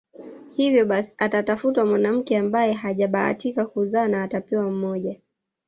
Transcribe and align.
Hivyo 0.55 0.85
basi 0.85 1.15
atatafutwa 1.17 1.85
mwanamke 1.85 2.37
ambaye 2.37 2.73
hajabahatika 2.73 3.65
kuzaa 3.65 4.07
na 4.07 4.23
atapewa 4.23 4.69
mmoja 4.71 5.19